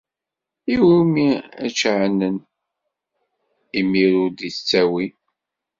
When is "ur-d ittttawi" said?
4.21-5.05